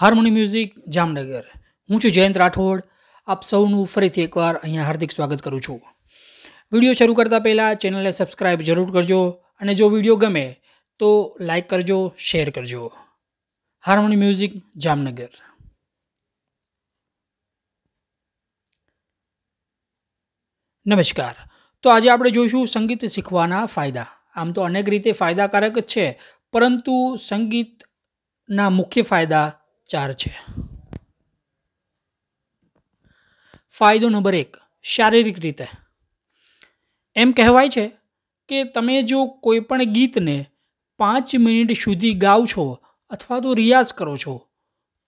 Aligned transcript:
હાર્મોની 0.00 0.30
music 0.30 0.88
Jamnagar. 0.88 1.44
હું 1.90 2.00
છું 2.00 2.10
જયંત 2.10 2.38
રાઠોડ. 2.38 2.82
આપ 3.26 3.42
સૌનું 3.42 3.86
ફરીથી 3.86 4.22
એકવાર 4.22 4.56
અહીંયા 4.56 4.84
હાર્દિક 4.84 5.12
સ્વાગત 5.12 5.42
કરું 5.42 5.60
છું. 5.60 5.80
વીડિયો 6.72 6.92
શરૂ 6.92 7.14
કરતાં 7.14 7.40
પહેલાં 7.40 7.76
ચેનલને 7.76 8.12
સબસ્ક્રાઈબ 8.12 8.60
જરૂર 8.60 8.92
કરજો 8.92 9.30
અને 9.60 9.74
જો 9.74 9.88
વીડિયો 9.88 10.16
ગમે 10.16 10.56
તો 10.98 11.36
લાઈક 11.40 11.68
કરજો, 11.68 12.14
શેર 12.18 12.50
કરજો. 12.50 12.92
Harmony 13.86 14.16
music 14.16 14.52
Jamnagar. 14.76 15.28
નમસ્કાર. 20.86 21.34
તો 21.82 21.90
આજે 21.90 22.10
આપણે 22.10 22.30
જોઈશું 22.30 22.66
સંગીત 22.66 23.04
શીખવાના 23.04 23.66
ફાયદા. 23.66 24.06
આમ 24.34 24.52
તો 24.52 24.62
અનેક 24.62 24.88
રીતે 24.88 25.12
ફાયદાકારક 25.12 25.80
છે, 25.80 26.20
પરંતુ 26.52 27.16
સંગીતના 27.16 28.70
મુખ્ય 28.70 29.02
ફાયદા 29.02 29.60
ચાર 29.86 30.12
છે. 30.12 30.32
ફાયદો 33.78 34.08
નંબર 34.08 34.34
એક, 34.34 34.56
શારીરિક 34.82 35.38
રીતે. 35.38 35.66
એમ 37.16 37.32
કહેવાય 37.32 37.68
છે 37.68 37.90
કે 38.48 38.64
તમે 38.64 39.02
જો 39.02 39.26
કોઈ 39.26 39.60
પણ 39.60 39.82
ગીતને 39.82 40.46
પાંચ 40.96 41.34
મિનિટ 41.36 41.78
સુધી 41.78 42.12
ગાઓ 42.12 42.44
છો 42.46 42.82
અથવા 43.10 43.40
તો 43.40 43.54
રિયાઝ 43.54 43.92
કરો 43.92 44.16
છો, 44.16 44.48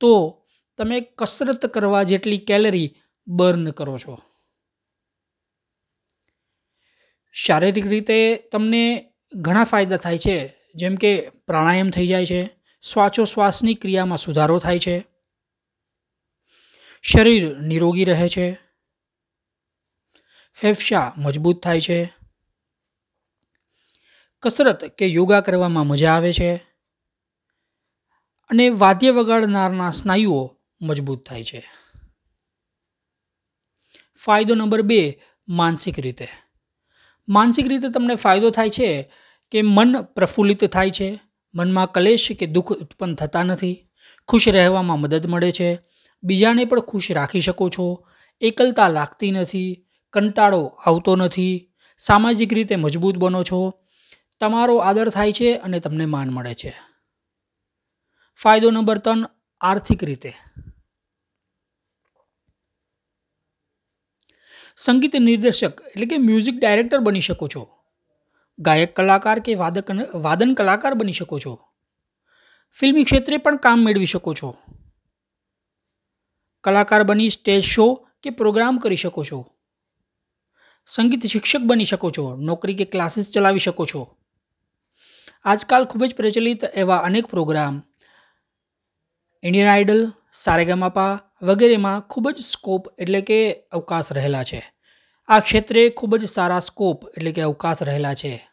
તો 0.00 0.42
તમે 0.78 1.00
કસરત 1.00 1.66
કરવા 1.66 2.02
જેટલી 2.02 2.38
કેલરી 2.38 2.94
બર્ન 3.28 3.70
કરો 3.70 3.98
છો. 3.98 4.18
શારીરિક 7.32 7.86
રીતે 7.86 8.36
તમને 8.52 9.12
ઘણા 9.34 9.64
ફાયદા 9.64 9.96
થાય 9.96 10.18
છે, 10.18 10.54
જેમ 10.74 10.94
કે 10.96 11.30
પ્રાણાયામ 11.46 11.90
થઈ 11.90 12.06
જાય 12.06 12.26
છે 12.26 12.61
શ્વાસોશ્વાસની 12.82 13.74
ક્રિયામાં 13.74 14.18
સુધારો 14.18 14.58
થાય 14.58 14.78
છે. 14.78 15.04
શરીર 17.02 17.58
નિરોગી 17.58 18.04
રહે 18.04 18.28
છે. 18.28 18.58
ફેફસા 20.52 21.14
મજબૂત 21.16 21.62
થાય 21.62 21.80
છે. 21.80 22.12
કસરત 24.42 24.84
કે 24.84 25.06
યોગા 25.06 25.40
કરવામાં 25.40 25.86
મજા 25.86 26.12
આવે 26.12 26.32
છે. 26.32 26.56
અને 28.48 28.68
વાદ્ય 28.68 29.10
વગાડનારના 29.10 29.90
સ્નાયુઓ 29.90 30.56
મજબૂત 30.80 31.26
થાય 31.26 31.44
છે. 31.44 31.70
ફાયદો 34.14 34.54
નંબર 34.54 34.82
બે, 34.82 35.20
માનસિક 35.48 35.98
રીતે. 35.98 36.28
માનસિક 37.28 37.66
રીતે 37.66 37.88
તમને 37.88 38.14
ફાયદો 38.14 38.50
થાય 38.50 38.70
છે 38.70 39.12
કે 39.50 39.62
મન 39.62 40.02
પ્રફુલ્લિત 40.02 40.64
થાય 40.64 40.90
છે. 40.90 41.31
મનમાં 41.54 41.92
કલેશ 41.92 42.28
કે 42.32 42.46
દુઃખ 42.46 42.68
ઉત્પન્ન 42.72 43.14
થતા 43.14 43.42
નથી. 43.42 43.88
ખુશ 44.28 44.48
રહેવામાં 44.48 45.00
મદદ 45.00 45.26
મળે 45.26 45.52
છે. 45.52 45.78
બીજાને 46.22 46.64
પણ 46.64 46.80
ખુશ 46.80 47.10
રાખી 47.10 47.40
શકો 47.40 47.68
છો. 47.68 48.08
એકલતા 48.40 48.88
લાગતી 48.88 49.30
નથી. 49.30 49.86
કંટાળો 50.12 50.64
આવતો 50.64 51.16
નથી. 51.16 51.72
સામાજિક 51.98 52.52
રીતે 52.52 52.76
મજબૂત 52.76 53.16
બનો 53.16 53.42
છો. 53.42 53.72
તમારો 54.40 54.76
આદર 54.76 55.08
થાય 55.08 55.32
છે 55.32 55.54
અને 55.54 55.80
તમને 55.80 56.06
માન 56.06 56.30
મળે 56.30 56.54
છે. 56.54 56.74
ફાયદો 58.34 58.70
નંબર 58.70 58.98
ત્રણ, 58.98 59.26
આર્થિક 59.60 60.04
રીતે. 60.04 60.32
સંગીત 64.76 65.16
નિર્દેશક 65.16 65.80
એટલે 65.80 66.06
કે 66.06 66.18
મ્યુઝિક 66.18 66.58
ડાયરેક્ટર 66.58 66.98
બની 66.98 67.20
શકો 67.20 67.48
છો. 67.48 67.81
ગાયક 68.58 68.96
કલાકાર 68.96 69.38
કે 69.38 69.54
વાદક 69.54 69.90
વાદન 70.14 70.54
કલાકાર 70.54 70.94
બની 70.94 71.12
શકો 71.12 71.38
છો. 71.38 71.54
ફિલ્મી 72.76 73.04
ક્ષેત્રે 73.04 73.36
પણ 73.36 73.56
કામ 73.56 73.84
મેળવી 73.84 74.06
શકો 74.06 74.32
છો. 74.32 74.54
કલાકાર 76.64 77.02
બની 77.02 77.30
સ્ટેજ 77.30 77.62
શો 77.64 77.86
કે 78.22 78.30
પ્રોગ્રામ 78.30 78.78
કરી 78.78 78.96
શકો 78.96 79.24
છો. 79.24 79.38
સંગીત 80.86 81.26
શિક્ષક 81.26 81.60
બની 81.60 81.84
શકો 81.84 82.10
છો, 82.10 82.24
નોકરી 82.36 82.74
કે 82.74 82.84
ક્લાસીસ 82.84 83.30
ચલાવી 83.30 83.58
શકો 83.58 83.84
છો. 83.86 84.02
આજકાલ 85.44 85.84
ખૂબ 85.84 86.04
જ 86.04 86.14
પ્રચલિત 86.14 86.64
એવા 86.74 86.96
અનેક 86.96 87.26
પ્રોગ્રામ, 87.26 87.82
ઇન્ડિયન 89.42 89.68
આઇડલ, 89.68 90.02
સારેગામાપા 90.32 91.12
વગેરેમાં 91.42 92.00
ખૂબ 92.00 92.30
જ 92.30 92.38
સ્કોપ 92.40 92.82
એટલે 92.98 93.20
કે 93.20 93.38
અવકાશ 93.72 94.12
રહેલા 94.12 94.44
છે. 94.44 94.60
આ 95.28 95.40
ક્ષેત્રે 95.40 95.90
ખૂબ 95.90 96.16
જ 96.16 96.24
સારા 96.24 96.60
સ્કોપ 96.60 97.04
એટલે 97.04 97.32
કે 97.32 97.40
અવકાશ 97.40 97.82
રહેલા 97.82 98.14
છે. 98.14 98.48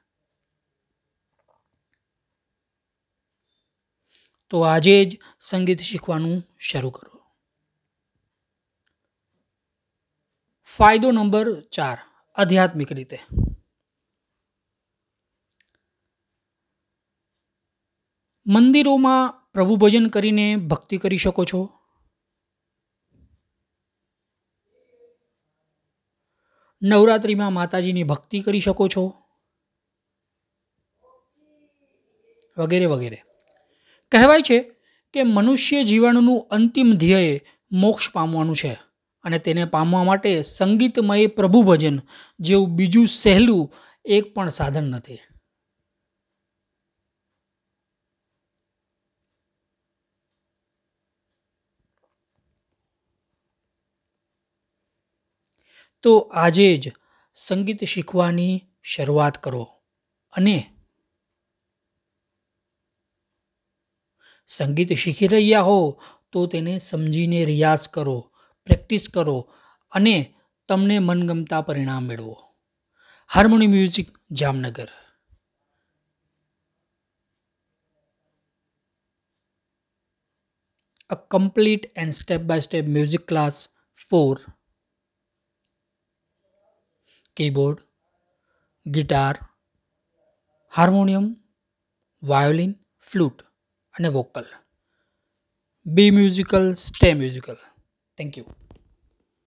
તો 4.49 4.61
આજે 4.61 5.05
જ 5.05 5.19
સંગીત 5.39 5.79
શીખવાનું 5.79 6.43
શરૂ 6.59 6.89
કરો. 6.89 7.19
ફાયદો 10.63 11.11
નંબર 11.11 11.61
ચાર, 11.61 11.97
આધ્યાત્મિક 12.35 12.91
રીતે. 12.91 13.19
મંદિરોમાં 18.47 19.51
પ્રભુ 19.53 19.75
ભજન 19.75 20.07
કરીને 20.07 20.55
ભક્તિ 20.55 20.97
કરી 20.97 21.17
શકો 21.17 21.45
છો. 21.45 21.78
નવરાત્રિમાં 26.81 27.53
માતાજીની 27.53 28.03
ભક્તિ 28.03 28.39
કરી 28.39 28.59
શકો 28.59 28.87
છો? 28.87 29.13
વગેરે 32.57 32.85
વગેરે. 32.85 33.23
કહેવાય 34.11 34.41
છે 34.41 34.71
કે 35.13 35.23
મનુષ્ય 35.23 35.83
જીવનનું 35.83 36.47
અંતિમ 36.51 36.93
ધ્યેય 36.93 37.41
મોક્ષ 37.71 38.11
પામવાનું 38.11 38.55
છે 38.55 38.79
અને 39.23 39.39
તેને 39.39 39.65
પામવા 39.65 40.03
માટે 40.03 40.41
સંગીતમય 40.41 41.27
પ્રભુ 41.27 41.63
ભજન 41.63 41.99
જેવું 42.39 42.69
બીજું 42.69 43.07
સહેલું 43.07 43.71
એક 44.05 44.33
પણ 44.33 44.49
સાધન 44.49 44.83
નથી. 44.83 45.19
તો 56.03 56.19
આજે 56.19 56.77
જ 56.77 56.91
સંગીત 57.35 57.83
શીખવાની 57.83 58.55
શરૂઆત 58.83 59.37
કરો 59.43 59.63
અને 60.33 60.57
સંગીત 64.47 64.93
શીખી 64.93 65.27
રહ્યા 65.27 65.61
હો 65.61 65.79
તો 66.31 66.45
તેને 66.47 66.77
સમજીને 66.77 67.45
રિયાઝ 67.45 67.87
કરો, 67.89 68.17
પ્રેક્ટિસ 68.65 69.09
કરો 69.09 69.37
અને 69.91 70.15
તમને 70.69 70.99
મનગમતા 70.99 71.61
પરિણામ 71.61 72.03
મેળવો. 72.03 72.35
Harmony 73.29 73.67
music 73.67 74.09
Jamnagar. 74.31 74.89
A 81.09 81.15
complete 81.15 81.91
and 81.95 82.13
step 82.13 82.41
by 82.41 82.59
step 82.59 82.85
music 82.87 83.27
class 83.27 83.57
for 84.09 84.58
keyboard, 87.38 87.78
guitar, 88.86 89.34
harmonium 90.72 91.26
violin 92.22 92.72
flute 93.00 93.42
અને 93.94 94.08
vocal 94.08 94.46
be 95.86 96.10
musical 96.10 96.74
stay 96.74 97.14
musical 97.14 97.58
thank 98.18 98.38
you 98.38 98.46